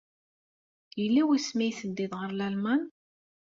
Yella 1.01 1.21
wasmi 1.27 1.61
ay 1.65 1.73
teddiḍ 1.79 2.11
ɣer 2.19 2.29
Lalman? 2.33 2.81